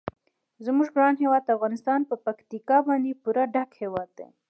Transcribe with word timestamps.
زموږ 0.65 0.87
ګران 0.95 1.15
هیواد 1.21 1.53
افغانستان 1.55 1.99
په 2.09 2.15
پکتیکا 2.25 2.77
باندې 2.87 3.19
پوره 3.23 3.43
ډک 3.53 3.69
هیواد 3.81 4.09
دی. 4.17 4.27